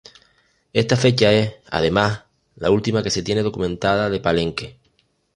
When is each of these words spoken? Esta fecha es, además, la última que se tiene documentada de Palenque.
Esta 0.73 0.95
fecha 0.97 1.31
es, 1.31 1.53
además, 1.69 2.23
la 2.55 2.71
última 2.71 3.03
que 3.03 3.11
se 3.11 3.21
tiene 3.21 3.43
documentada 3.43 4.09
de 4.09 4.19
Palenque. 4.19 4.79